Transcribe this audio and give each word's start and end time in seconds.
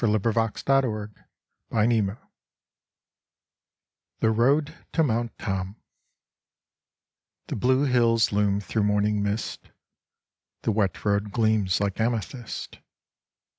SONGS 0.01 0.15
OF 0.67 0.83
NEW 0.83 1.09
ENGLAND 1.71 2.07
ROADS 2.09 2.17
THE 4.19 4.31
ROAD 4.31 4.73
TO 4.91 5.03
MOUNT 5.03 5.37
TOM 5.37 5.75
The 7.45 7.55
blue 7.55 7.83
hills 7.85 8.31
loom 8.31 8.59
through 8.59 8.81
morning 8.81 9.21
mist: 9.21 9.69
The 10.63 10.71
wet 10.71 11.05
road 11.05 11.31
gleams 11.31 11.79
like 11.79 11.99
amethyst. 12.01 12.79